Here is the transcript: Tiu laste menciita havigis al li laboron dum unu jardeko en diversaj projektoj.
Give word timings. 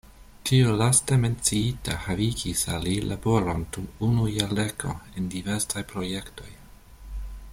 Tiu 0.49 0.69
laste 0.77 1.17
menciita 1.25 1.97
havigis 2.05 2.63
al 2.77 2.87
li 2.87 2.95
laboron 3.11 3.67
dum 3.77 3.87
unu 4.09 4.27
jardeko 4.39 4.97
en 5.21 5.31
diversaj 5.37 5.87
projektoj. 5.95 6.51